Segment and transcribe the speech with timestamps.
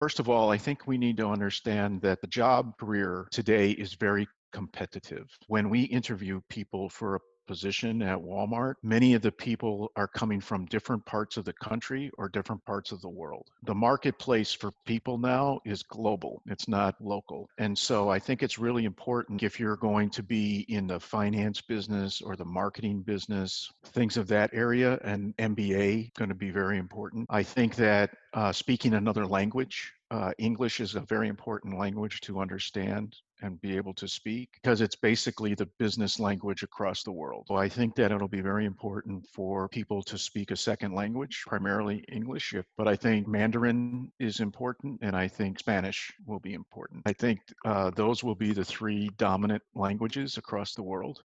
[0.00, 3.92] First of all, I think we need to understand that the job career today is
[3.94, 5.26] very competitive.
[5.46, 10.40] When we interview people for a position at Walmart, many of the people are coming
[10.40, 13.48] from different parts of the country or different parts of the world.
[13.64, 17.48] The marketplace for people now is global, it's not local.
[17.58, 21.60] And so I think it's really important if you're going to be in the finance
[21.60, 26.78] business or the marketing business, things of that area, and MBA going to be very
[26.78, 27.26] important.
[27.30, 32.40] I think that uh, speaking another language uh, English is a very important language to
[32.40, 37.46] understand and be able to speak because it's basically the business language across the world.
[37.48, 41.44] So I think that it'll be very important for people to speak a second language,
[41.46, 47.02] primarily English, but I think Mandarin is important and I think Spanish will be important.
[47.06, 51.22] I think uh, those will be the three dominant languages across the world.